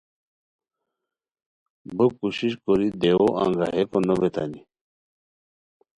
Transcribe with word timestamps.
بوکوشش 1.95 2.53
کوری 2.63 2.87
دیوؤ 3.01 3.27
انگاہیکو 3.43 3.97
نوبیتانی 4.07 4.61